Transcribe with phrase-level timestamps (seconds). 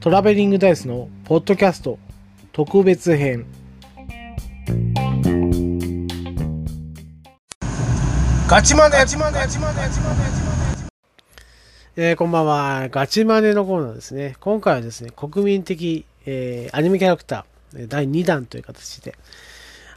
[0.00, 1.98] トラベリングダイスのポッドキャスト
[2.52, 3.46] 特別編
[8.48, 10.16] ガチマネガチマネガチマネガチマネ
[11.98, 12.88] えー、こんばんは。
[12.90, 14.36] ガチマネのコーナーですね。
[14.40, 19.14] 今回はですね、国民的、えー、アニメキャラクター、第2弾という形で、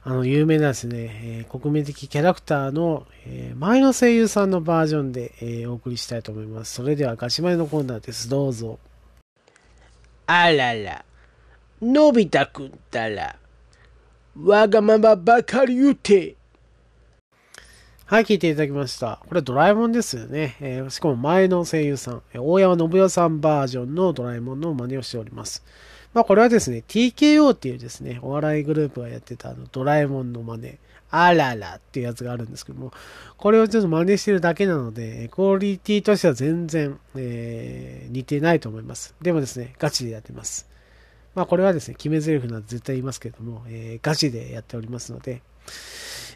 [0.10, 6.74] あの、有名なですね、えー、国民的キャラクターの、えー、前の声優さんのバージョンで、えー、お送りしたいと思います。
[6.74, 8.28] それではガチマネのコーナーです。
[8.28, 8.80] どうぞ。
[10.26, 11.06] あらら、
[11.80, 13.36] のび太くんたら、
[14.36, 16.36] わがままばかり言うて。
[18.08, 19.22] はい、聞いていただきました。
[19.28, 20.58] これドラえもんですよね。
[20.60, 25.64] えー、しかも前の声優さん、大山信代さんバージョンのドラえもんの真似をしております。
[26.14, 30.78] まあこれはですね、TKO っていうですね、お笑いグループがやってたあのドラえもんの真似、
[31.12, 32.92] あららっていうやつがあるんですけども、
[33.38, 39.16] これをちょっと真似してるだけなので、クオリティとしては全然、えー、似てないと思います。
[39.22, 40.68] でもですね、ガチでやってます。
[41.36, 45.42] まあこれはですね、決め台詞なんて絶対言いますけども、えー、ガチでやっておりますので、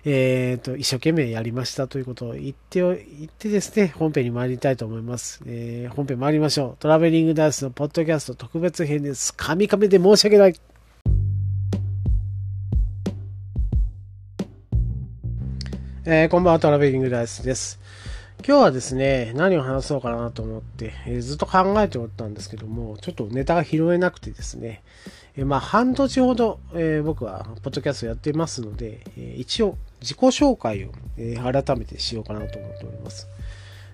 [0.05, 2.95] えっ、ー、と、一生懸命やりましたということを言って、言っ
[3.29, 5.41] てですね、本編に参りたいと思います。
[5.45, 6.77] えー、本編参りましょう。
[6.81, 9.33] トラベリングダイスのポッドキャスト特別編です。
[9.33, 10.59] カミカミで申し訳ない。
[16.05, 17.79] えー、こんばんは、トラベリングダイスです。
[18.45, 24.83] 今日はですね、何を話そうかなと思って、えー、ずっと考えておったんですけども、ちょっとネタが拾えなくてですね、
[25.38, 33.27] えー、まあ、半年ほど、えー、僕はポッドキャストやってますので、え一応自己紹介を、え改めてしようかなと思っております。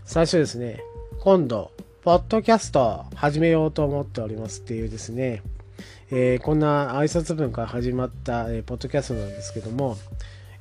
[0.05, 0.81] 最初ですね、
[1.21, 5.43] 今度、ポッドキャスト始めようと思っておりますっていうですね、
[6.09, 9.97] えこんな挨拶文から始まった、えポッドキャストなんですけども、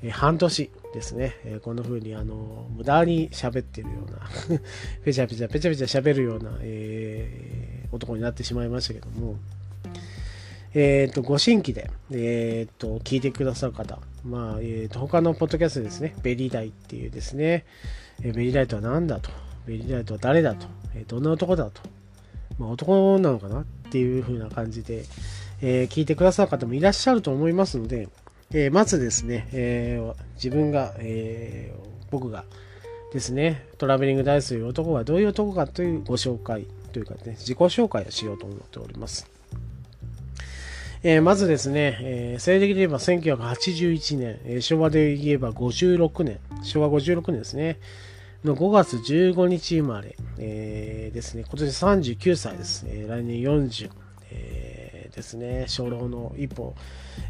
[0.02, 4.18] え半年ですね、えこんな風にあの無駄に喋ってるような
[5.02, 9.36] ペチャペチャペチャペチャ喋るような、え、男になってしまいましたけども、
[10.74, 17.64] えっ、と、ご新規で、えっ、と、聞いてくださる方、まあ、えっ、と、他のポッドキャストですね、ベリーダイっていうですね、
[18.22, 19.30] えベリーダイとは何だと、
[19.66, 21.82] ベリーダイとは誰だと、えどんな男だと、
[22.58, 25.04] まあ、男なのかなっていう風な感じで、
[25.60, 28.08] え聞いてくださる方もいらっしゃると思いますので、
[28.52, 31.72] えまずですね、え自分が、え
[32.10, 32.44] 僕が
[33.12, 39.37] ですね、トラベリングダイスという男がどういう男かというご紹介というかね、自己紹介をしようと思っております。
[41.02, 47.78] えー、まずですね、えー、西暦で言えば1981年、えー、昭和で言えば56年、昭和56年ですね、
[48.44, 52.84] の5月15日生まれ、えー、ですね、今年39歳です。
[52.88, 53.90] えー、来年40、
[54.30, 56.74] えー、ですね、初老の一歩、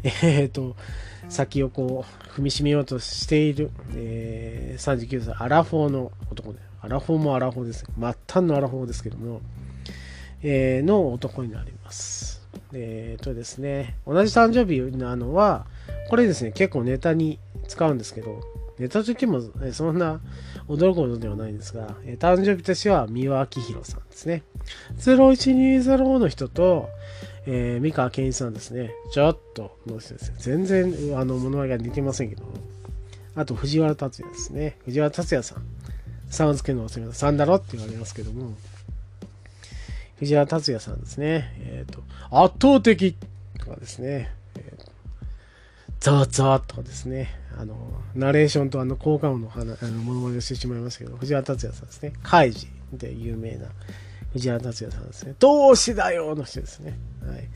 [0.03, 0.75] えー、と、
[1.27, 7.85] 先をこう、踏みしめようとしている、えー、39歳、アラフォーの男で、アラフォーもアラフォーです。
[7.85, 9.41] 末端のアラフォーですけども、
[10.41, 12.38] えー、の男になります。
[12.73, 15.65] えっ、ー、とですね、同じ誕生日なのは、
[16.09, 18.41] これですね、結構ネタに使うんですけど、
[18.77, 19.41] ネタといっても、
[19.73, 20.21] そんな
[20.67, 24.43] 驚くほどではないんですが、え誕生日としては三輪明宏さんですね。
[24.99, 26.89] 01205の人と、
[27.45, 28.91] えー、三河健一さんですね。
[29.11, 30.35] ちょっとの人ですね。
[30.39, 32.43] 全然、あの、物合いが似てませんけど
[33.35, 34.77] あと、藤原達也ですね。
[34.85, 35.63] 藤原達也さん。
[36.29, 38.53] さんをつけるの忘れまさんだろって言われますけども、
[40.19, 41.53] 藤原達也さんですね。
[41.59, 43.15] えっ、ー、と、圧倒的
[43.57, 44.31] とかですね。
[44.55, 44.85] えー、
[45.99, 47.29] ザーザーとかですね。
[47.57, 47.75] あの、
[48.15, 52.13] ナレーションとあの効果音の話あのものまねをしてしまいましたけど、藤原達也さんですね。
[52.21, 53.67] カイジで有名な
[54.33, 55.35] 藤原達也さんですね。
[55.39, 56.97] 同志だよの人ですね。
[57.25, 57.47] はい。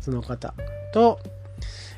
[0.00, 0.54] その方
[0.92, 1.18] と、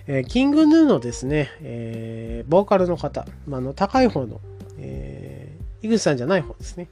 [0.06, 4.40] えー、キングヌーのですね、えー、ボーカルの方、まあ、の高い方の、
[4.78, 6.88] えー、井口さんじゃない方ですね、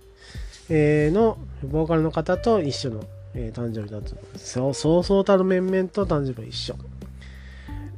[0.71, 3.05] えー、のボーカルの方と一緒の
[3.35, 6.77] えー、誕生日だったそうそうそうたる面々と誕生日は一緒。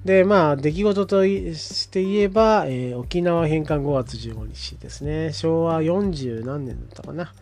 [0.05, 5.33] で、まあ、出来事として言えば、えー、沖縄返還5月15日ですね。
[5.33, 7.33] 昭和40何年だったかな。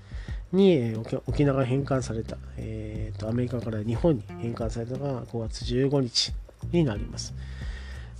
[0.52, 6.32] に、えー、沖縄返還された、えーと、アメリカから日本に返還されたのが5月15日
[6.70, 7.34] になります。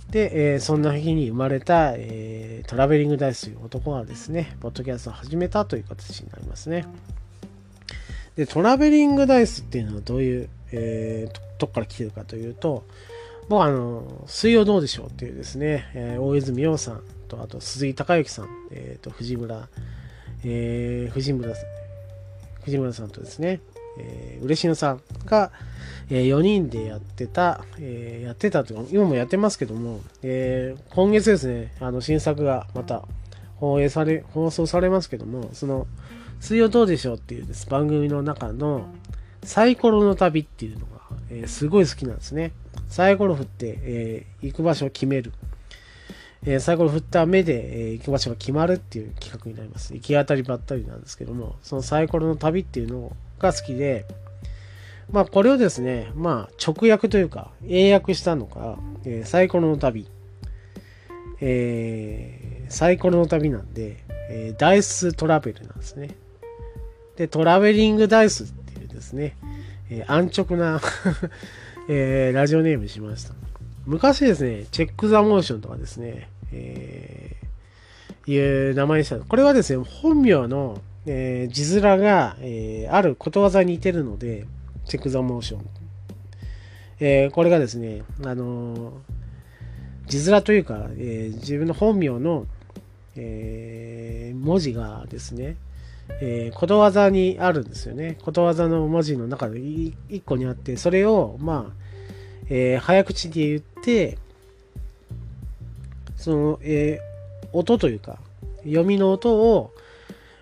[0.09, 6.85] で、えー、そんな日に生まれた、えー、トラベリングダイスという男がですね、ポッドキャストを始めたという形になりますね。
[8.35, 12.83] で、トラベリングダイスっていうのはどういう、えー、とこから来てるかというと、
[13.49, 19.67] 僕はあの、水曜どうでしょうっていうですね、えー、大泉洋さんと、あと鈴井孝之さん、えっ、ー、と、藤村、
[20.45, 21.53] えー、藤村、
[22.63, 23.59] 藤村さんとですね、
[23.97, 25.51] えー、嬉野さんが、
[26.09, 33.03] えー、4人でやってた、えー、やってたというか、今もやってますけども、えー、今月ですね、あの新作がまた
[33.55, 35.87] 放映され、放送されますけども、その、
[36.39, 38.87] 水曜どうでしょうっていうです番組の中の
[39.43, 42.51] サイコロの旅っていうのが、えー、すごい好きなんですね。
[42.89, 45.31] サイコロ振って、えー、行く場所を決める。
[46.45, 49.93] えー、サイコロ振った目で、え、行く場所が決まるっていう企画になります。
[49.93, 54.05] 行き当たりばったりなんですけども、そのサイコロの旅っていうのが好きで、
[55.09, 60.07] まあこれをですね、まあ直訳というか、英訳したのが、え、サイコロの旅。
[61.39, 63.97] え、サイコロの旅なんで、
[64.31, 66.15] えー、ダイストラベルなんですね。
[67.15, 69.37] で、トラベリングダイスっていうですね、
[69.91, 70.81] えー、安直な
[71.87, 73.35] えー、ラジオネームしました。
[73.85, 79.19] 昔ですね、チェック・ザ・モーションとかですね、えー、いう名前にした。
[79.19, 84.47] これはですね、本名の、えー、字面が、えー、あることわざに似てるので、
[84.85, 85.65] チェック・ザ・モーション。
[86.99, 88.91] えー、これがですね、あのー、
[90.07, 92.47] 字面というか、えー、自分の本名の、
[93.15, 95.55] えー、文字がですね、
[96.21, 98.17] えー、ことわざにあるんですよね。
[98.23, 101.83] ことわざの文字の中で1個にあって、それを、まあ、
[102.49, 104.17] えー、早口で言って、
[106.17, 108.19] その、えー、音というか、
[108.63, 109.73] 読みの音を、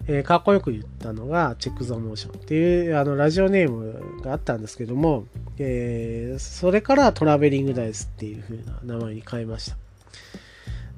[0.08, 5.26] えー、かっこよく言ったのが、チェック・ザ・モーションっていうあのラジオネームがあったんですけども、
[5.58, 9.78] えー、それからトラベリングダイスっていう風な名前に変えました。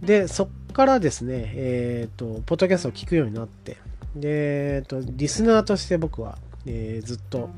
[0.03, 3.77] で、そっからですね、えっ、ー、と、ポッドキャストを聞くようになって、
[4.15, 7.49] で、えっ、と、リスナーとして僕は、えー、ずっと、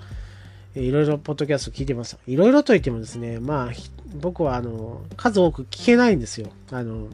[0.76, 2.18] いろいろポッドキャスト聞いてます。
[2.28, 3.72] いろいろと言ってもですね、まあ、
[4.20, 6.50] 僕はあの、数多く聞けないんですよ。
[6.72, 7.08] あの、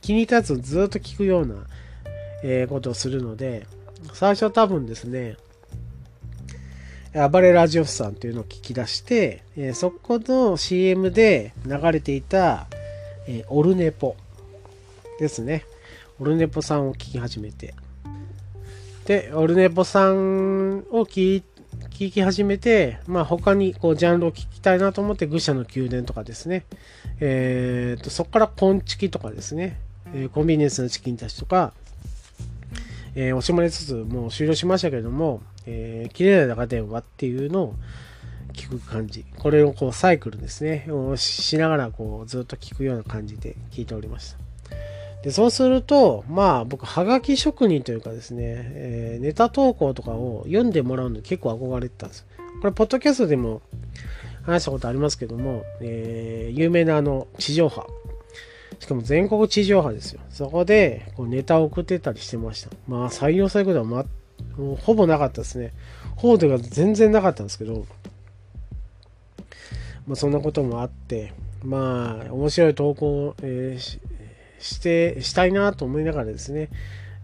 [0.00, 1.66] 気に入ったやつをずっと聞くような、
[2.44, 3.66] えー、ことをするので、
[4.14, 5.36] 最初多分ですね、
[7.30, 12.68] 暴れラジオスさんというのを聞き出して、えー、そこの CM で流れていた、
[13.26, 14.16] えー、オルネポ
[15.18, 15.64] ですね。
[16.18, 17.74] オルネポさんを聞き始めて。
[19.06, 21.42] で、オルネポさんを聞
[21.90, 26.64] き始めて、まあ、他にこうジャンルを聞きたいなと思って愚者の宮殿とかですね、
[27.20, 29.78] えー、とそこからコンチキとかですね、
[30.14, 31.72] え、コンビニエンスのチキンたちとか、
[33.14, 37.74] えー、惜しまれつつもう終了しましたけれども、えー、綺麗な中電話っていうのを
[38.52, 39.24] 聞く感じ。
[39.38, 44.51] これをこうサイクルですね、をしながらこうずっと聞くような感じで聞いておりました。
[45.22, 52.26] で、そうすると、まあ僕、はがき職人というかですね、えー、ネタ投稿とかを読んでもらうの結構憧れてたんです。
[52.60, 53.62] これ、ポッドキャストでも
[54.42, 57.86] 話したことありますけども、えー、有名なあの、地上波。
[58.82, 60.20] しかも全国地上波ですよ。
[60.28, 62.70] そこでこうネタを送ってたりしてました。
[62.88, 64.04] まあ採用されることは、
[64.56, 65.72] ま、ほぼなかったですね。
[66.16, 67.86] ほぼというか全然なかったんですけど、
[70.08, 71.32] まあそんなこともあって、
[71.62, 74.00] まあ面白い投稿、えー、
[74.62, 76.70] して、したいなと思いながらですね、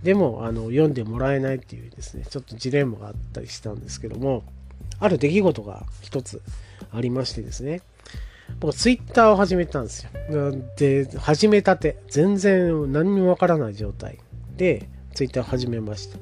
[0.02, 4.44] でも、あの、読んでもらえないっていうですね、ちょっとジレンマがあったりしたんですけども、
[5.00, 6.42] ある出来事が一つ
[6.92, 7.80] ありましてですね、
[8.60, 10.10] 僕、ツイッターを始めたんですよ。
[10.76, 14.18] で、始めたて、全然何にもわからない状態
[14.56, 16.18] で、ツイッターを始めました。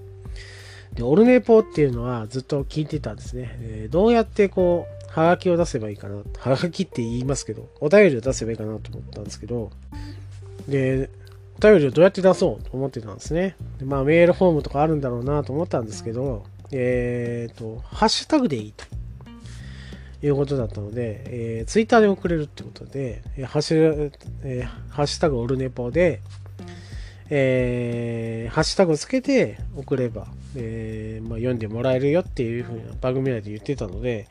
[0.95, 3.57] で、オルネポっていうのはずっと聞いてたんですね。
[3.61, 6.17] えどうやってこう、はがきを出せばいいかな。
[6.17, 9.71] はがきって言いますけど、お便りを出せばいいかなと思ったんですけど、
[10.69, 11.11] で、
[11.59, 13.57] お便りをどうやって出そうと思ってたんですね。
[13.79, 18.85] でまあ、メールフォームとかあるんだろうなと思ったんですけど、えっ、ー、と、ハッシュタグでいいと
[20.23, 26.21] いうことだったので、えー、ツイッターで送れるってことで、えー、ハッシュ、えー、ハッシュタグオルネポで、
[27.31, 34.29] えー、ハッシュタグをつけて送れば、えーまあ、読んでもらえるよっていうふうな番組内で言ってたので、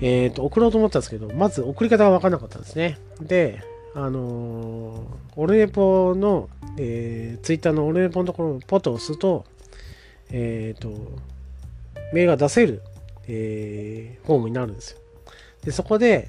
[0.00, 2.98] えっ、ー、と、送ろうと思ったんですけど、まず送り方がわからなかったんですね。
[3.20, 3.62] で、
[3.96, 5.00] あのー、
[5.36, 9.46] オルネポの、えー、ツイッターのオルネポのところをポッと押すと、
[10.30, 10.90] えっ、ー、と、
[12.12, 12.82] メールが出せる、
[13.26, 14.98] えー、フォームになるんですよ。
[15.64, 16.28] で、そこで、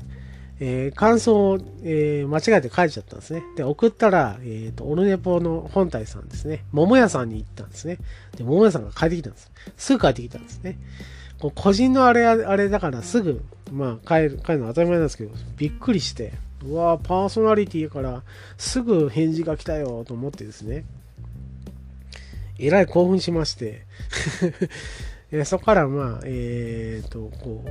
[0.61, 3.43] えー、感想を、えー、間違えて書いちゃったんですね。
[3.57, 6.63] で、送ったら、えっ、ー、と、オルネポの本体さんですね。
[6.71, 7.97] 桃屋さんに行ったんですね。
[8.37, 9.51] で、桃屋さんが帰ってきたんです。
[9.75, 10.79] すぐ帰ってきたんですね。
[11.37, 13.43] こう個人のあれ、あれだからすぐ、
[13.73, 16.31] まあ、帰る、帰るの当たり前なんですけど、びっくりして、
[16.65, 18.23] うわパーソナリティから
[18.57, 20.85] すぐ返事が来たよと思ってですね、
[22.59, 23.85] えらい興奮しまして
[25.45, 27.65] そこからまあ、えっ、ー、と、こ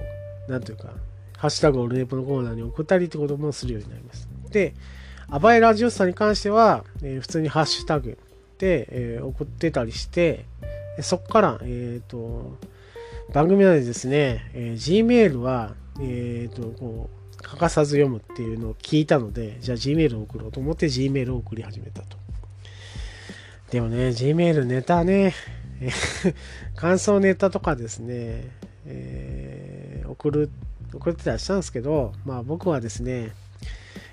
[0.49, 0.93] う、なんというか、
[1.39, 4.29] ハッシュタグをルネポのコーナーに送ったりってこともするようになります。
[4.51, 4.75] で、
[5.29, 8.19] アバイラジオスさんに関しては、えー、普通にハッシュタグ
[8.59, 10.45] で、えー、送ってたりして、
[11.01, 12.59] そこから、えっ、ー、と、
[13.33, 22.17] 番組内でですね、えー、Gmail は、えっ、と、こう、欠かさず読むっていうのを聞いたので、じゃあ Gmail を送ろうと思って Gmail を送り始めたと。
[23.71, 25.33] でもね、Gmail ネタね、
[26.75, 28.51] 感想ネタとかですね、
[28.85, 30.51] えー、送る、
[30.93, 33.33] 送ってたりしたんですけど、まあ僕はですね、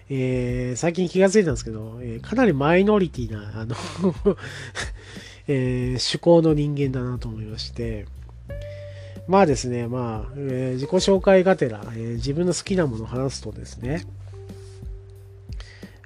[0.09, 3.75] えー、最近気がついたんですけど、えー、かなりマイノリティな、あの
[5.47, 8.05] えー、趣向の人間だなと思いまして、
[9.27, 14.05] まあですね、まあ、えー、自己紹介がてら、えー、自分の好きなものを話すとですね、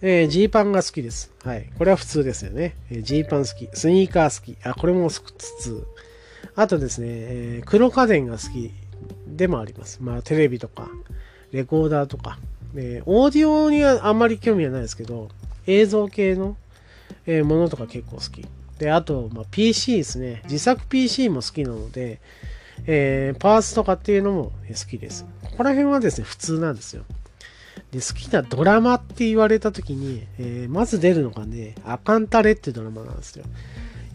[0.02, 1.32] えー、ジーパンが好きです。
[1.44, 1.70] はい。
[1.78, 2.76] これは普通ですよね。
[2.92, 3.68] えー、ジーパン好き。
[3.74, 4.58] スニーカー好き。
[4.64, 5.22] あ、これもつ
[5.60, 5.88] つ。
[6.56, 8.72] あとですね、えー、黒家電が好き
[9.26, 9.98] でもあります。
[10.02, 10.90] まあ、テレビとか、
[11.52, 12.38] レコーダーとか。
[12.76, 15.30] えー、オーディオにはあんまり興味はないですけど、
[15.66, 16.58] 映像系の、
[17.26, 18.46] えー、ものとか結構好き。
[18.78, 20.42] で、あと、まあ、PC ですね。
[20.44, 22.20] 自作 PC も好きなので、
[22.88, 25.26] えー、パーツとかっていうのも好きです。
[25.44, 27.04] ここら辺はですね、普通なんですよ。
[27.92, 33.46] で、好きなドラマって言われた時に、えー、まず出るのがね、アカンタレってドラマなんですよ。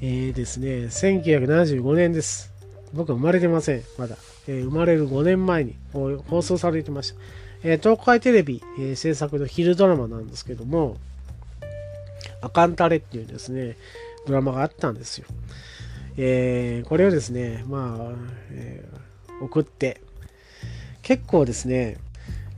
[0.00, 2.52] えー、ですね、1975年です。
[2.92, 4.16] 僕は生まれてません、まだ。
[4.48, 7.20] えー、生まれる5年前に放送されてました。
[7.64, 10.96] え、東海テレビ、え、制作の昼ドラマなんですけども、
[12.40, 13.76] アカンタレっていうですね、
[14.26, 15.26] ドラマがあったんですよ。
[16.16, 18.12] えー、これをですね、まあ、
[18.50, 20.00] えー、送って、
[21.02, 21.96] 結構ですね、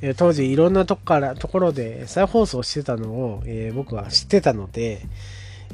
[0.02, 5.00] え当時いろんなとこから、ところで再放送してたのを、えー、僕は知ってたので、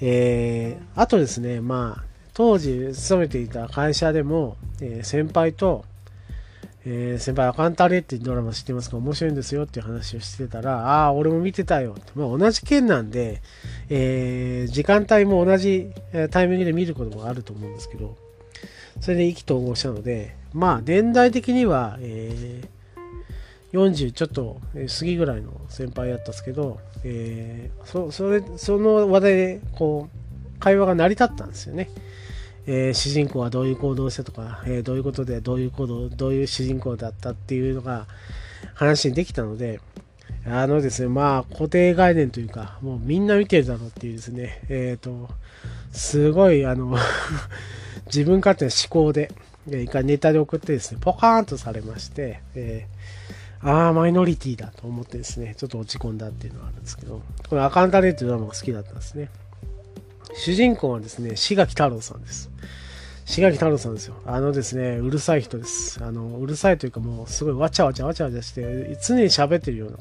[0.01, 5.85] えー、あとですね、まあ、当時勤めていた会社でも、えー、先輩と、
[6.87, 8.97] えー、先輩、アカンタレってドラマ知ってますか？
[8.97, 12.13] 面白いんですよっていう話をしてたら、ああ、俺も見てたよって。
[12.15, 13.43] まあ、同じ県なんで、
[13.91, 15.93] えー、時間帯も同じ
[16.31, 18.17] タイミングで見ることもあると思うんですけど、
[19.01, 22.69] それで意気投合したので、まあ、年代的には、えー、
[23.73, 31.89] 40ちょっと過ぎぐらいの先輩やったんですけど、えー、そそれその話題でこう会話が成り立ったんですよね。
[32.73, 38.07] えー、主人公はどういう行動をしたとか、えー、どういうことでどういう行動、どういう主人公だったっていうのが
[38.75, 39.81] 話にできたので、
[40.47, 45.29] あのですね、まあ固定概念というか、もうみんな見てるだろうっていうですね、えっ、ー、と、
[45.91, 46.97] すごいあの
[48.07, 49.33] 自分勝手な思考で、
[49.67, 52.87] 一回ネタで送ってですね、ポカーンとされまして、え、
[53.63, 59.29] ああ、マイノリティだと思ってですね、ちょっと落ち込んだっていうのがあるんですけど、このアカンタレっていうドラマが好きだったんですね。
[60.35, 62.51] 主人公はですね、志垣太郎さんです。
[63.27, 64.15] 志垣太郎さんですよ。
[64.27, 66.03] あのですね、うるさい人です。
[66.03, 69.99] あの、うるさいというかもうすごいわちゃわちゃわちゃわちゃして、常に喋ってるような、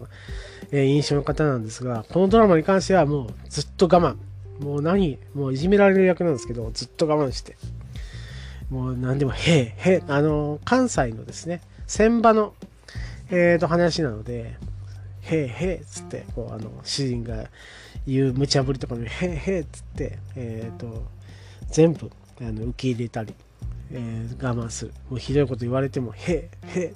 [0.72, 4.16] えー、印象の方なんですが、このドラマに関してはもうずっと我慢。
[4.64, 7.56] もう何、もういじめられる役なんですけど、ずっと我慢して。
[8.70, 12.54] もう何でも、へえ、へえ、あの、関西のですね、船場の、
[13.30, 14.56] えーと、話なので、
[15.22, 17.50] へえ、へえ、つって、こう、あの、主人が
[18.10, 21.04] 言う無茶ぶりとかに、へえ、へえ、つって、えっ、ー、と、
[21.70, 22.10] 全部、
[22.42, 23.34] あの、受け入れたり、
[23.92, 24.94] えー、我慢する。
[25.10, 26.94] もうひどいこと言われても、へえ、へえ、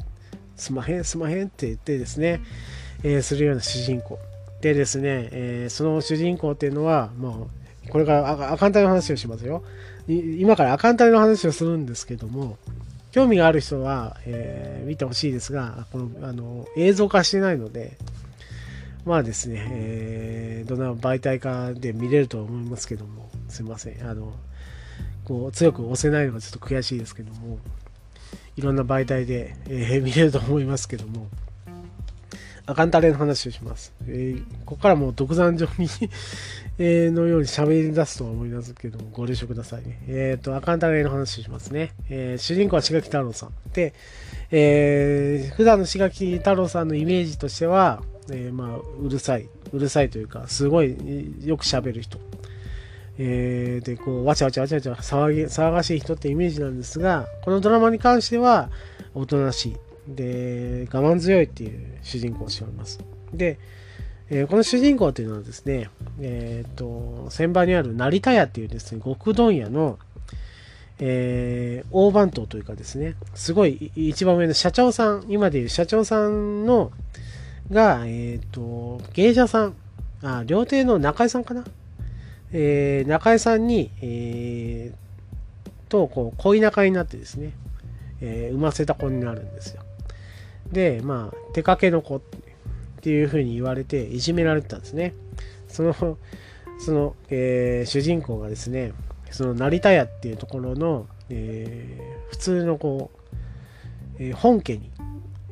[0.55, 2.41] すまへん、すまへんって言ってですね、
[3.03, 4.19] えー、するような主人公。
[4.61, 7.49] でですね、えー、その主人公っていうのは、も
[7.87, 9.63] う、これから赤んたりの話をしますよ。
[10.07, 12.57] 今から赤んたりの話をするんですけども、
[13.11, 17.97] 興味がある人は、えー、見てほしいですが、このあの映像化してないので、
[19.05, 24.07] まあですね、えー、どんな媒体かで見れると思いますけども、すいません。
[24.07, 24.33] あの、
[25.25, 27.59] こう強く押せないのがちょっと悔しいですけども、
[28.55, 31.27] いろんな媒体で、えー、見れると思いますけども、
[32.65, 33.93] アカンタレの話をします。
[34.07, 35.89] えー、ここからもう独断上に
[36.79, 39.99] えのように喋り出すとは思いますけども、ご了承くださいね。
[40.07, 41.91] えっ、ー、と、アカンタレの話をしますね。
[42.09, 43.49] えー、主人公は志垣太郎さん。
[43.73, 43.93] で、
[44.49, 49.49] えー、普段の志垣太郎さんのイメージとしては、えー、まあ、うるさい。
[49.71, 50.95] うるさいというか、すごい
[51.43, 52.19] よく喋る人。
[53.17, 58.69] えー、で、こう、わちゃわちゃわちゃわちゃ騒ぎ、騒がしい人ってイメージなんですが、このドラマに関しては、
[59.13, 59.75] おとなしい。
[60.07, 62.99] で、我慢強いっていう主人公をしております。
[63.33, 63.59] で、
[64.29, 65.89] えー、この主人公っていうのはですね、
[66.19, 69.99] えっ、ー、と、船場にある成田屋っていうですね、極問屋の、
[70.99, 76.91] えー、大番頭というかですね、すごい一番上の社長さん、今でいう社長さんの、
[77.71, 79.75] が、えっ、ー、と、芸者さん、
[80.21, 81.63] あ、料亭の中井さんかな？
[82.51, 87.53] えー、中井さんに、えー、と、こう、恋仲になってですね、
[88.21, 89.83] えー、産ませた子になるんですよ。
[90.71, 92.21] で、まあ、出かけの子っ
[93.01, 95.13] ていうふうに言われて、いじめられてたんですね。
[95.67, 95.93] その、
[96.79, 98.93] その、えー、主人公がですね、
[99.31, 103.09] その成田屋っていうところの、えー、普通のこ
[104.19, 104.91] う、えー、本家に、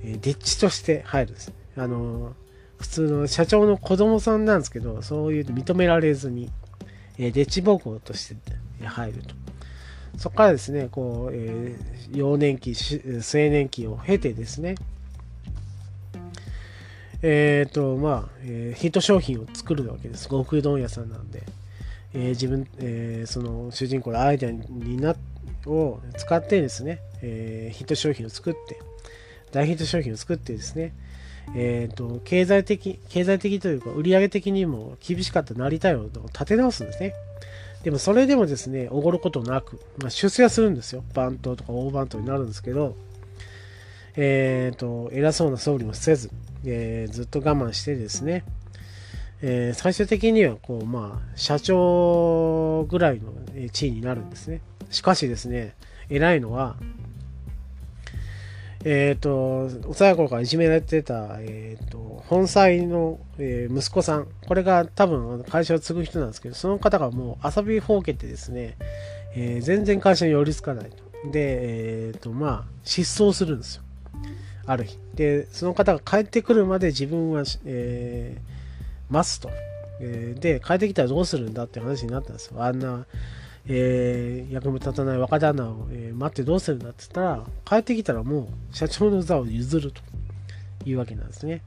[0.03, 1.51] えー、デッチとして入るんです。
[1.77, 2.33] あの
[2.79, 6.49] 普通の社長の子供さんなんですけど、そういう認められずに、
[7.17, 9.35] えー、デッチ奉公として入ると。
[10.17, 14.75] そこからですね、こう、えー、幼年期、青年期を経てですね、
[17.21, 20.27] えっ、ー、と、まあ、えー、ヒット商品を作るわけです。
[20.27, 21.43] 極うどん屋さんなんで。
[22.13, 25.15] えー、自分、えー、その主人公のアイデアにな
[25.65, 28.79] を使ってですね、えー、ヒット商品を作って、
[29.51, 30.93] 大ヒット商品を作ってですね、
[31.55, 37.13] えっ、ー、と、経済的、経済的というか、売上的にも厳しかった成田屋を立て直すんですね。
[37.83, 41.03] でもそれでもですね、おごることなく、まあ、出世はするんですよ。
[41.13, 42.95] 番頭とか大番頭になるんですけど、
[44.15, 46.29] えっ、ー、と、偉そうな総理もせず、
[46.65, 48.43] えー、ずっと我慢してですね、
[49.41, 53.33] えー、最終的にはこう、まあ、社長ぐらいの
[53.71, 54.61] 地位になるんですね。
[54.91, 55.75] しかしですね、
[56.09, 56.75] 偉いのは、
[58.83, 68.77] えっ、ー、と、幼い頃からいじめられてた、えっ、ー、と、本妻の、えー、息子さん、これが多分会社を継ぐ人なんですけど、その方がもう遊びほうけてですね、
[69.35, 71.31] えー、全然会社に寄りつかないと。
[71.31, 73.83] で、えっ、と、まあ、失踪するんですよ。
[74.65, 74.97] ある日。
[75.13, 79.49] で、その方が帰ってくるまで自分は、えー、待つと。
[79.99, 82.63] え、で、帰ってきたらどうするんだって話になったんですよ。
[82.63, 83.05] あんな、
[83.67, 90.01] えー、役目立たない若旦那を、えー、待ってどうするんだって言ったら、帰ってきたらもう社長の座を譲ると
[90.85, 91.61] いうわけなんですね。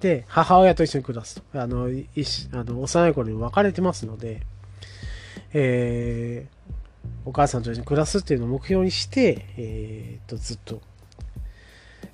[0.00, 1.60] で、母親と一緒に暮らすと。
[1.60, 2.06] あの、い
[2.52, 4.42] あの幼い頃に別れてますので、
[5.52, 10.80] えー、お母さんと一緒に暮らすっていうのを目標にして、えー、とずっと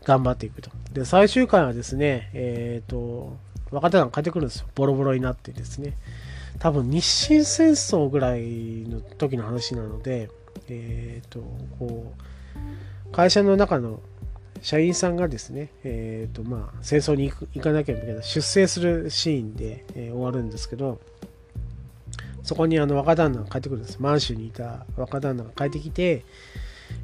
[0.05, 0.71] 頑張っていくと。
[0.93, 3.37] で、最終回はですね、えっ、と、
[3.71, 4.67] 若手が帰ってくるんですよ。
[4.75, 5.95] ボロボロになってですね。
[6.59, 10.31] 多分日清戦争ぐらいの時の話なので、
[10.69, 11.41] えっ、ー、と、
[11.79, 12.13] こ
[13.09, 14.01] う、会社の中の
[14.63, 21.01] 社員さんがですね、えっ、ー、と、まあ、戦争に行く行かなきゃいけない、出征するシーンで、えー、終わるんですけど、
[22.43, 23.99] そこにあの若旦那が帰ってくるんです。
[24.01, 26.25] 満州にいた若旦那が帰ってきて、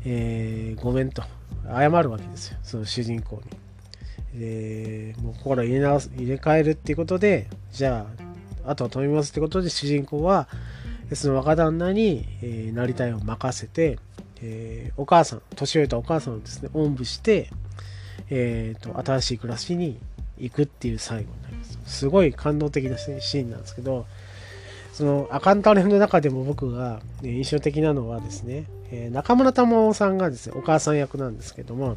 [0.05, 1.23] えー、ごめんと。
[1.67, 3.41] 謝るわけですよ、その主人公
[4.35, 4.41] に。
[4.41, 8.32] で、もう心入れ直す、入れ替えるっていうことで、じゃあ、
[8.67, 10.49] あとは止めますってことで、主人公は、
[11.15, 13.99] その若旦那に、えー、なりたいを任せて、
[14.41, 17.51] えー、お母さん、年老いたお母さんをですね、おんぶして、
[18.31, 19.99] えっ、ー、と、新しい暮らしに
[20.39, 21.79] 行くっていう最後になります。
[21.87, 24.07] すごい感動的なシーンなんですけど、
[24.93, 31.97] そのアカンタレの中でも僕が印象的なのはですね、え中村玉緒さんがですね、お母さん役なんですけども、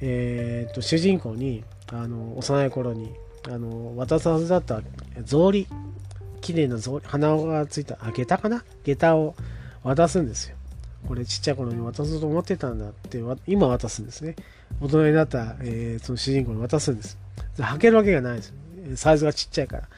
[0.00, 3.14] えー、と主人公にあの幼い頃に
[3.48, 4.82] あの渡すはずだった
[5.24, 5.66] 草履
[6.40, 8.64] 綺麗な草履鼻がついたあ下駄かな？
[8.84, 9.34] 下駄を
[9.82, 10.56] 渡すんですよ。
[11.06, 14.36] これちっちゃい頃に渡そうと思ってたんだって今渡すんですね。
[14.80, 17.16] 大人になった、えー、その主人公に渡すんです。
[17.56, 18.52] 履けるわけがないです
[18.96, 19.88] サイズがちっちゃいから。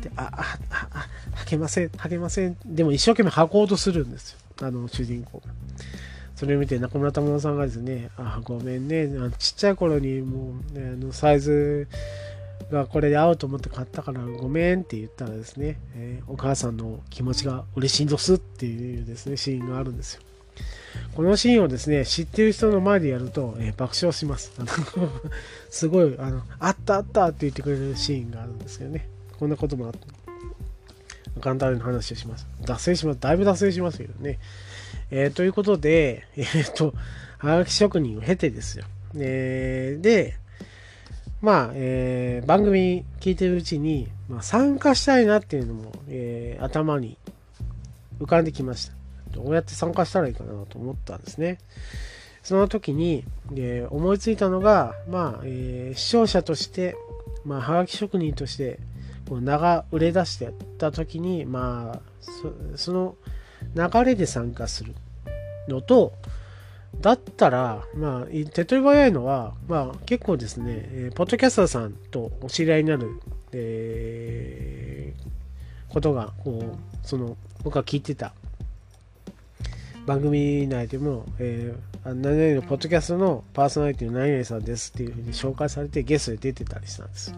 [0.00, 1.08] であああ
[1.44, 2.56] 履けません履けません。
[2.64, 4.38] でも一生懸命履こうとするんですよ。
[4.62, 5.38] あの主人公。
[5.38, 5.46] が。
[6.36, 11.86] それを見て中村玉緒さんがですね、あ、ごめんね、ちっちゃい頃にもう、ね、あのサイズ
[12.74, 20.22] がこれで合うと思って買ったからごめんって言ったらですね、えー、お母さんの気持ちが嬉しいんどすっていうですね、シーンがあるんですよ。
[21.14, 24.52] このシーンをですね、知ってる人の前でやると、えー、爆笑します。
[25.70, 29.08] すごい、あの、あったあったって言ってくれるシーンがあるんですけどね。
[29.38, 31.40] こんなこともあった。
[31.40, 32.46] 簡単な話をします。
[32.64, 33.20] 脱線します。
[33.20, 34.38] だいぶ脱線しますけどね。
[35.10, 36.94] えー、ということで、えっ、と、
[37.38, 38.84] はがき職人を経てですよ。
[39.16, 40.36] えー、で、
[41.44, 47.18] まあ、えー、番組聞いてるうちに、まあ、参加したいなっていうのも、えー、頭に
[48.18, 48.94] 浮かんできました。
[49.30, 51.58] どうやって参加したらいいかなと思ったんですね。
[52.42, 56.96] その時に、えー、思いついたのが、まあ、えー、視聴者として、
[57.44, 58.78] まあ、はがき職人として、
[59.28, 62.00] こう名が売れ出してた時に、まあ、
[62.76, 63.16] その
[63.74, 64.94] 流れで参加する
[65.68, 66.14] のと、
[67.00, 73.20] だったら、まあ、手っ取り早いのは、まあ、結構ですね、えー、ポッドキャスターさんとお知り合いになる、
[73.52, 78.32] えー、ことが、こう、その、僕が聞いてた
[80.06, 87.34] 番組内でも、えー、何々のポッドキャストのパーソナリティの何々さんですっていうふうに紹介されてゲストで出てたりしたんです。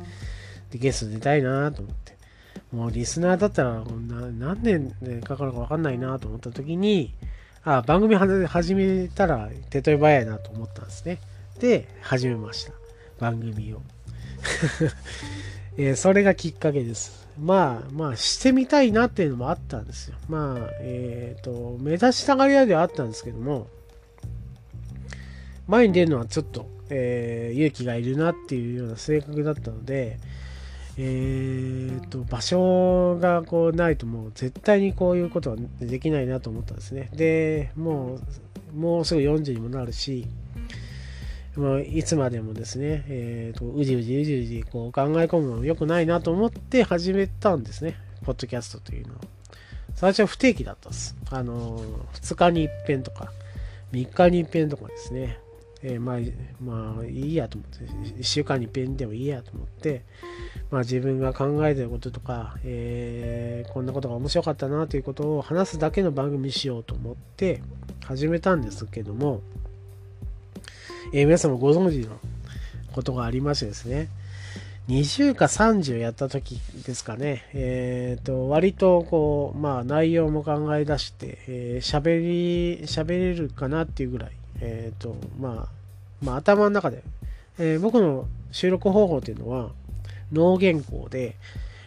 [0.71, 2.17] で、ゲスト出たいなと思って。
[2.73, 3.85] もうリスナーだったら
[4.39, 4.91] 何年
[5.23, 7.13] かかるか分かんないなと思った時に、
[7.69, 11.19] あ番組始めたら手っ取り早いなと思ったんですね。
[11.59, 12.73] で、始めました。
[13.19, 13.83] 番組を。
[15.77, 17.27] えー、それがきっかけです。
[17.37, 20.17] まあまあしてみたいなっていうのもあったんですよ。
[20.29, 23.67] まあ、えっ、ー、と、目指したがり屋ではあったんですけども、
[25.67, 30.21] 前に出るのはちょっと、えー、勇気がいるなっていうような性格だったので、
[30.99, 37.11] えー、と、場所がこうないともう絶対にこういうことはできないなと思ったんですね。
[37.15, 38.19] で、も
[38.75, 40.27] う、もうすぐ40にもなるし、
[41.57, 47.97] もういつまでもですね、えー、とうじうじうじうじこう考え込むのも良くないなと思って始めたんですね。
[48.25, 49.21] ポッドキャストというのは。
[49.95, 51.17] 最初は不定期だったんです。
[51.31, 51.81] あの、
[52.15, 53.33] 2日に一遍とか、
[53.93, 55.39] 3日に一遍とかですね。
[55.83, 56.17] えー、まあ、
[56.61, 57.85] まあ、いいやと思って、
[58.21, 60.05] 1週間に一遍でもいいやと思って、
[60.71, 67.63] まあ自分が考えてることとか、えー、こんなことが面白かったなということを話すだけの番組しようと思って
[68.05, 69.43] 始めたんですけども、
[71.13, 72.17] えー、皆さんもご存知の
[72.93, 74.09] ことがありましてですね、
[74.89, 87.03] 20か30やった時ですかね、えっ、ー、と、割とこう、まあ内容も考え出して、えー、喋り、喋れるかなっていうぐらい、えっ、ー、と、まあ、まあ頭の中で、
[87.59, 89.71] えー、僕の収録方法っていうのは、
[90.33, 91.37] 脳原稿で、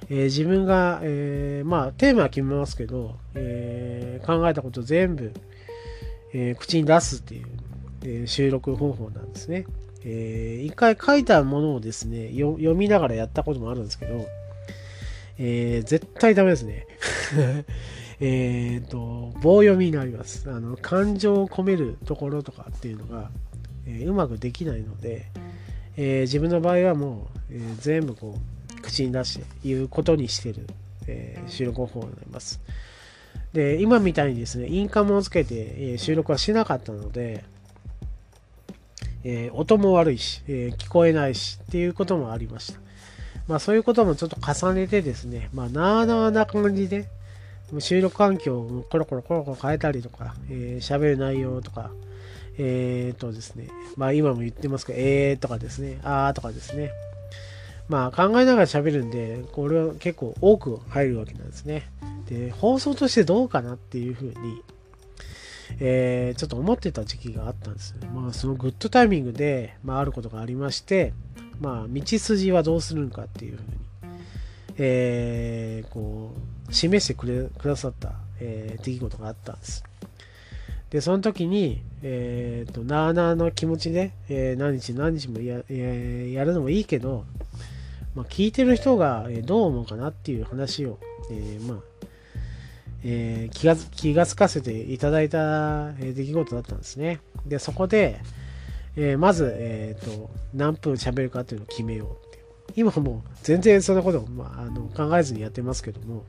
[0.09, 5.33] えー、自分が、え、まあテーマは決めますけど、え、考えたこと全部、
[6.33, 7.47] え口に出すっていう、
[8.05, 9.65] え収録方法なんですね。
[10.05, 14.27] え一回書いたものをですね読みながらやったこともあるんですけど、
[15.39, 16.85] え絶対ダメですね。
[18.21, 20.49] えっと、棒読みになります。
[20.49, 23.29] あの、感情を込めるところとかっていうのが、
[23.87, 25.27] えうまくできないので、
[25.95, 30.67] え自分の場合はもう、え全部こう、口に出して言うことにしてる、
[31.07, 32.59] え収録方法になります。
[33.53, 37.45] で、今みたいにですね、インカムをつけて、え収録はしなかったので、
[39.23, 42.79] えー、音も悪いし、えー、聞こえないしっていうこともありました。
[43.47, 47.09] まあそういうこともちょっと重ねてですね、まあなあなあな感じで、
[47.77, 51.91] 収録環境をコロコロコロコロ変えたりとか、えー、喋る内容とか、
[52.57, 56.91] えー、とですね、まあ今も言ってますけど、えーとかですね、あーとかですね、
[57.87, 61.89] まあ考えながら喋るんで、これは結構多く入るわけなんですね。
[62.27, 64.33] で、放送としてどうかなっていうふうに、
[65.79, 67.95] えー、ちょっと思ってた時期があったんです。
[68.13, 71.13] まあそのグッドタイミングで、まああることがありまして、
[71.59, 73.67] まあ道筋はどうするのかっていうふうに、
[74.77, 79.83] えー、こう、示してくれくださった、えー、出来事があったんです。
[80.89, 87.25] で、その時に、えっ、ー、と、なあなあの気持ちで、えー、何日何日もやえやるのもいいけど、
[88.15, 90.97] まあ、聞いてる人がどう思うかなっていう話を、
[91.31, 91.77] えー、まあ、
[93.03, 97.19] えー、気が気がつかせていただいた出来事だったんですね。
[97.45, 98.19] で、そこで、
[98.95, 102.29] えー、まず、えっ、と、何分喋るかっていうのを決めようう。
[102.75, 106.23] 今も全然そんなことを、まあ、あの考えずにやってますけども、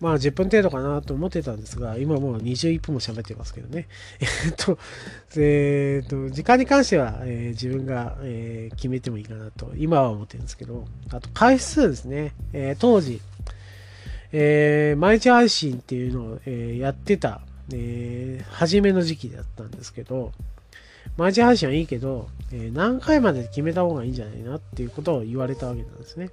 [0.00, 3.86] まあ10分程度かなと思ってたんですが、今もう21分も喋ってますけどね。
[4.20, 4.78] えっと、
[5.36, 12.32] えっと、時間に関しては、えー、自分が、えー、決めてもいいかなと、今は思ってるんですけど、あと回数ですね。
[12.54, 13.20] えー、当時、
[14.32, 20.32] え毎日配信っていうのを、えやってた、え初めの時期だったんですけど、
[21.16, 26.30] 毎日配信はいいけど、え何回まで決めた方がいいんじゃないなっていうことを言われたわけなんですね。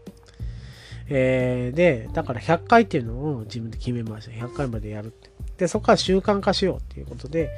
[1.10, 4.32] えー、で、だから100回っていうのを自分で決めました。
[4.32, 5.30] 100回までやるって。
[5.58, 7.50] で、そこから習慣化しようっていうことで、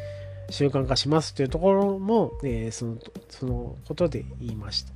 [0.50, 2.98] 習慣化しますっていうところも、えー、その、
[3.30, 4.94] そのことで言いました。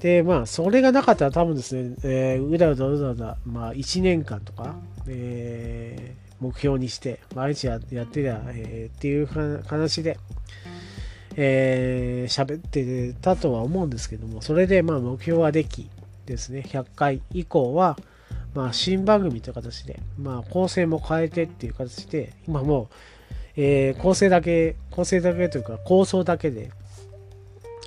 [0.00, 4.76] で、まあ、それがなかったら多分ですね、えー、うだうだうだうだ、まあ、1年間とか、
[5.08, 10.18] えー、目標にして、毎日やってりゃ、えー、っていう話で、
[11.36, 15.88] えー、喋ってたとは思うんですけども、それでまあ目標はでき、
[16.32, 17.96] ですね、100回以降は、
[18.54, 22.88] まあ、新番組という形で、まあ、構成も変えてっていう形で、今もう、
[23.56, 26.70] えー、構成だけ、構成だけというか、構想だけで、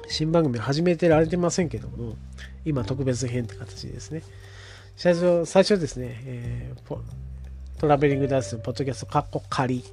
[0.07, 2.15] 新番組始めてられてませんけども、
[2.65, 4.23] 今特別編って形ですね。
[4.97, 6.97] 最初、最初ですね、えー、
[7.79, 9.83] トラベリングダンスのポッドキャスト、カッコ仮。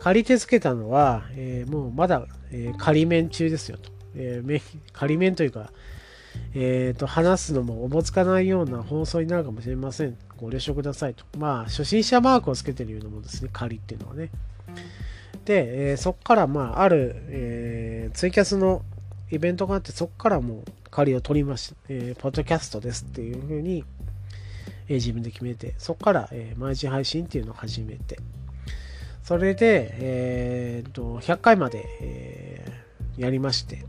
[0.00, 3.90] 借り手つけたのは、えー、もうまだ、えー、仮面中ですよと。
[4.14, 5.72] えー、仮面というか、
[6.54, 10.16] えっ、ー、と、話すのもおぼつかないような放送になるかもしれません。
[10.36, 11.24] ご了承くださいと。
[11.38, 14.30] まあ、初心者マークをつけてるようなものですね、仮っていうのはね。
[15.44, 18.82] で、えー、そこから、まあ、ある、えー、ツイキャスの
[19.30, 21.76] イベントがあって、そこからもう仮を取りました。
[21.88, 23.84] えー、ポッドキャストですっていうふうに、
[24.88, 28.18] えー、自分で決めて、そこから、えー、毎日配信っていうのを始めて、
[29.22, 33.84] それで、えー、と、100回まで、えー、やりまして、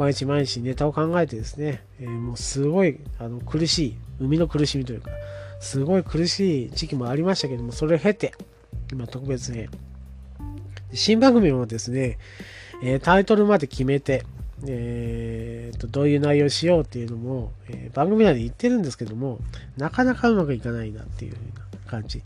[0.00, 5.10] 毎日毎日ネタを考えてですね、えー、もうすごいあの苦しい、生みの苦しみというか、
[5.60, 8.32] すごい苦しい時期もありましたけども、それを経て、
[8.90, 9.68] 今特別編。
[10.94, 12.16] 新番組もですね、
[12.82, 14.24] えー、タイトルまで決めて、
[14.66, 19.38] えーと、どういう内容しようっていうのも、えー、番組内で言ってるんですけども、
[19.76, 22.22] なかなかうまくいかないなっていう風な感じ。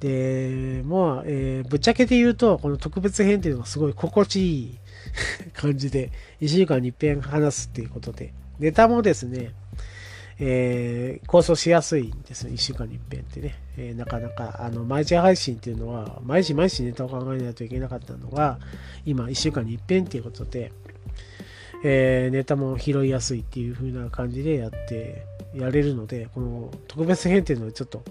[0.00, 4.78] で、もう、えー、ぶっちゃけて言うと、この特別編っていうのがすごい心地いい
[5.52, 6.10] 感じで、
[6.40, 9.52] 1週間に一遍話すっていうことで、ネタもですね、
[10.38, 12.50] えー、構想しやすいんですよ。
[12.50, 13.58] 1週間に一遍ってね。
[13.76, 18.58] えー、なかなか、あの、毎日配信っていうのは、毎日毎日ネタを考えないといけなかったのが、
[19.04, 20.72] 今、1週間に一遍っていうことで、
[21.84, 28.02] えー、ネタも拾いやすいっていう風な感じでやって、やれるので、この特別編っていうのはちょっと、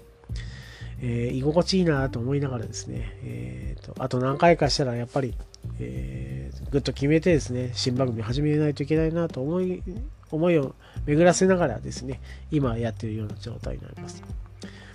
[1.02, 5.34] えー、居心地いいなと思いながらですね、えーと、あと何回かしたらやっぱり、
[5.78, 9.82] えー、ぐっと決めてですね、新番組始めないといけないなと思い
[10.30, 10.74] 思いを
[11.06, 12.20] 巡らせながらですね、
[12.50, 14.22] 今やってるような状態になります。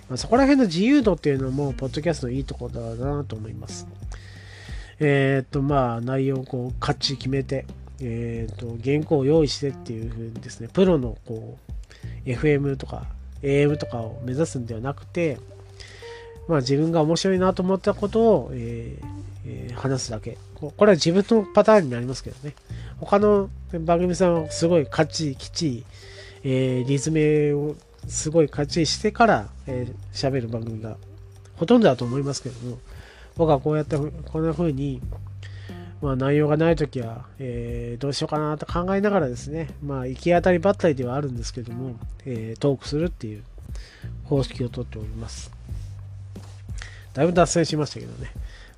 [0.08, 3.86] まあ、そこら辺の自由度っていうのも、ポッドキャストのいいところだなと思います。
[5.00, 7.66] えっ、と、まあ、内容をこう、かっちり決めて、
[8.00, 11.58] えっ、と、原稿を用意してっていうふうにですね、プロのこ
[12.24, 13.06] う、FM とか
[13.42, 15.38] AM とかを目指すんではなくて、
[16.48, 19.06] まあ、自分が面白いなと思ったことを、えー
[19.46, 20.38] えー、話すだけ。
[20.60, 22.54] これは自分のパターンになりますけどね。
[22.98, 25.84] 他の番組さんはすごい勝ち、きちい、
[26.44, 27.76] えー、リズムを
[28.08, 30.96] すごい勝ちしてから、えー、喋る番組が
[31.56, 32.78] ほとんどだと思いますけども、
[33.36, 35.02] 僕はこうやって、こんな風に、
[36.00, 43.42] まあ内容がないときは、えー、どうしようかなと考えながらですね、まあ行き当たりばったりではあるんですけども、えー、トークするっていう
[44.24, 45.50] 方式をとっております。
[47.12, 48.30] だいぶ脱線しましたけどね。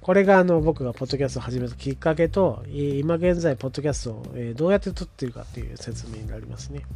[0.09, 4.25] これがあの僕がポッドキャストを始めたきっかけと、今現在、ポッドキャストを
[4.57, 6.87] どうやって撮っているかっていう説明になりますね。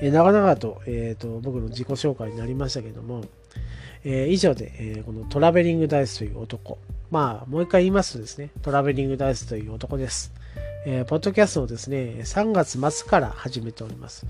[0.00, 3.26] え長々と,、えーと、僕の自己紹介になりましたけども、
[4.04, 6.78] えー、以上で、えー、このトラベリングダイスという男、
[7.10, 10.32] まあ、もう一回言いますとですね、トラベリングダイスという男です。
[10.86, 14.24] えー、ポッドキャストをですね、3月末から始めております。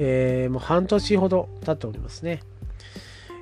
[0.00, 2.40] えー、もう半年ほど経っておりますね。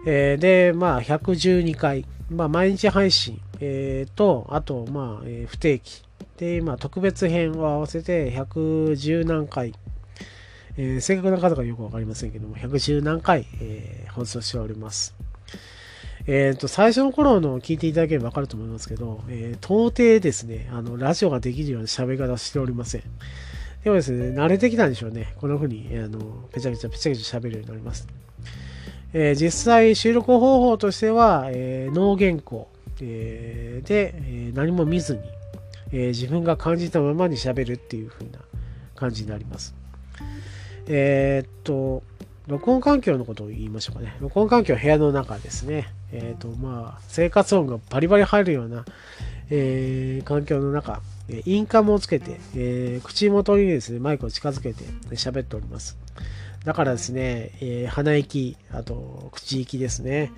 [0.07, 6.03] えー、で、まあ、112回、まあ、毎日配信、えー、と、あと、まあ、えー、不定期。
[6.37, 9.73] で、まあ、特別編を合わせて110何回。
[10.77, 15.15] えー、正確な数がよくわかりませんけども、110何回、えー、放送しております。
[16.27, 23.03] えっ、ー、と、最初の頃の聞いていただければわかると思いますけど、えー、到底ですね、あの、ラジオができるような喋り方しておりません。
[23.85, 25.35] でもですね、慣れてきたんでしょうね。
[25.37, 28.09] この風に、あの、ぺちゃぺちゃぺちゃぺちゃ喋るようになります。
[29.17, 32.69] えー、実際収録方法としては、えー、脳原稿、
[33.01, 35.23] えー、で、え何も見ずに、
[35.93, 38.41] え自分が感じたままに喋るっていう風な
[38.97, 39.73] 感じになります。
[40.89, 42.03] えっと、
[42.49, 44.17] 録音環境のことを言いましょうかね。
[44.21, 45.93] 録音環境は部屋の中ですね。
[46.11, 48.85] えっ、と、まあ、生活音がバリバリ入るような、
[49.49, 51.01] え環境の中、
[51.47, 55.97] インカムをつけて、え口元にですね、マイクを近づけて喋っております。
[56.65, 60.33] だからですね、えー、鼻息、あと口息ですね、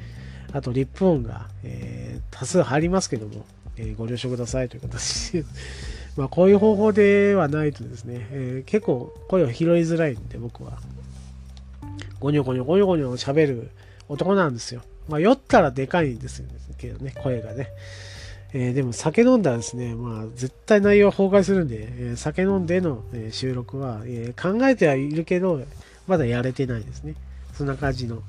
[0.53, 3.45] あとリップ音が、えー、多数入りますけども、
[3.77, 5.45] えー、ご了承くださいという形で
[6.17, 10.79] まあこういう方法ではないとですね、え結構声を拾いづらいんで僕は、
[12.19, 13.71] ゴニョゴニョゴニョゴニョ喋る
[14.09, 14.83] 男なんですよ。
[15.09, 16.43] まあ酔ったらでかいんです
[16.79, 17.69] けどね、声がね。
[18.55, 25.61] えー、でも酒飲んだらですね、まあ絶対内容崩壊するんで、えー、酒飲んでの、えー、収録は、え考えてはいるけど、
[26.07, 27.15] まだやれてないですね。
[27.53, 28.23] そんな感じの、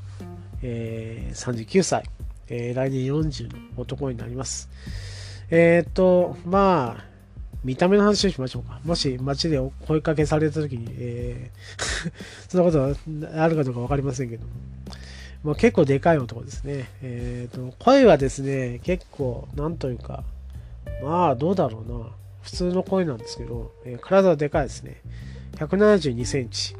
[0.61, 2.03] えー、39歳、
[2.47, 4.69] えー、来年40の男になります。
[5.49, 7.05] えー、っと、まあ、
[7.63, 8.79] 見た目の話をしましょうか。
[8.85, 12.11] もし街で声かけされた時に、えー、
[12.49, 14.51] そんなことはあるかどうか分かりませんけども、
[15.43, 16.89] まあ、結構でかい男ですね。
[17.01, 20.23] えー、と声はですね、結構、なんというか、
[21.03, 22.09] まあ、どうだろうな。
[22.41, 25.01] 普通の声なんですけど、えー、体はでかいですね。
[25.55, 26.75] 172センチ。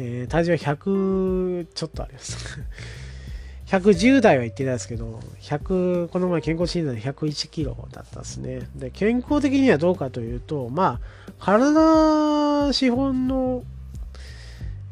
[0.00, 2.60] えー、体重は100ちょっとあります。
[3.66, 8.68] 110代は言ってないですけど、100、この前健康診断で101キロだったですね。
[8.76, 13.64] で、健康的にはどうかというと、まあ、体資本の、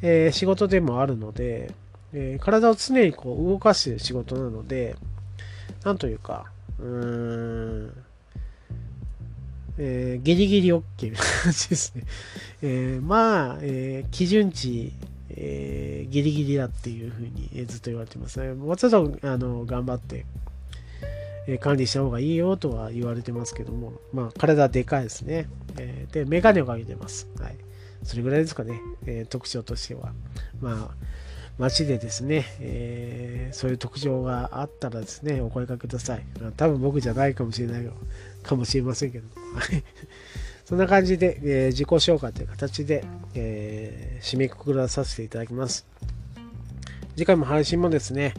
[0.03, 1.73] えー、仕事でもあるので、
[2.13, 4.97] えー、体を常にこう動かしている仕事なので、
[5.85, 8.05] なんというか、うーん、
[9.79, 12.05] えー、ギリギリ OK みたいな感じですね。
[12.63, 14.93] えー、まあ、えー、基準値、
[15.31, 18.55] えー、ギリギリだっていうふうに、えずっと言われてますね。
[18.55, 20.25] もうちょっとあの頑張って、
[21.47, 25.49] え管理した方がいいよとは言われてますけども、まあ、体でかいですね。
[25.79, 27.29] えで、メガネをかけてます。
[27.39, 27.57] はい。
[28.03, 30.13] それぐらいですかね、え特徴としては。
[30.61, 31.07] まあ、
[31.59, 36.25] 街でですね、えー、そういう特徴があったらですね、お声かけください。
[36.57, 37.89] 多分僕じゃないかもしれない
[38.43, 39.25] かもしれませんけど、
[40.67, 45.87] そんな感じで、えー自己紹介という形で、えー締めくくらさせていただきます。
[47.17, 48.35] 次回も配信もですね、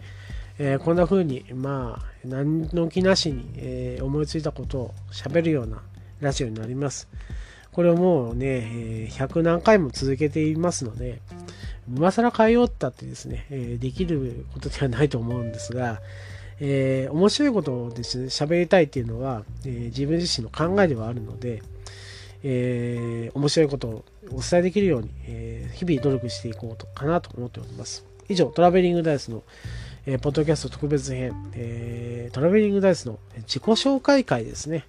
[0.60, 5.82] えーこんな風に、まあ、何の気なしに、え思いついたことを喋るような
[6.20, 7.08] ラジオになります。
[7.72, 11.20] これをもうね、え100何回も続けていますので、
[11.90, 16.02] 今更変えようったってですね、えできることではないと思うんですが、
[16.60, 21.62] えー面白いことをですね、喋りたいっていうのは、えー自分自身の考えではあるので、
[22.44, 28.06] えー面白いことをお伝えできるように、え日々努力していこうとかなと思っております。
[28.30, 29.44] 以上、トラベリングダイスの、
[30.06, 34.86] えーポッドキャスト特別編、えトラベリングダイスの自己紹介会ですね、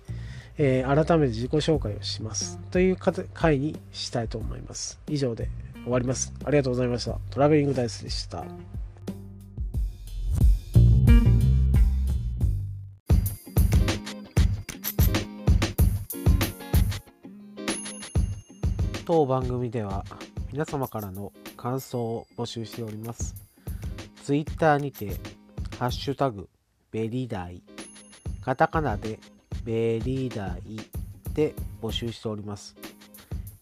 [0.57, 2.59] え改めて自己紹介をします。
[2.71, 4.99] という回にしたいと思います。
[5.07, 5.49] 以上で
[5.89, 6.35] 終わります。
[6.45, 7.19] ありがとうございました。
[7.31, 8.45] トラベリングダイスでした。
[19.07, 20.05] 当番組では
[20.53, 23.35] 皆様からの感想を募集しております。
[24.23, 25.17] ツイッターにて、
[25.79, 26.51] ハッシュタグ、
[26.91, 27.63] ベリーダイ、
[28.43, 29.19] カタカナで
[29.65, 30.79] ベリーダイ
[31.33, 32.77] で募集しております。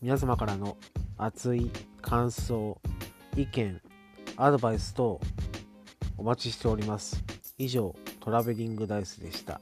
[0.02, 0.76] 皆様からの
[1.16, 1.70] 熱い
[2.06, 2.80] 感想、
[3.36, 3.80] 意見、
[4.36, 5.20] アドバイス等
[6.16, 7.24] お待ちしております。
[7.58, 9.60] 以上、トラベリングダイスでした。